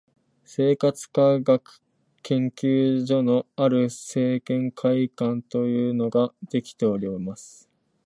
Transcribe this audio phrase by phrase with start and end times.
[0.45, 1.61] 生活科学
[2.23, 7.69] 研究所のある生研会館というのができております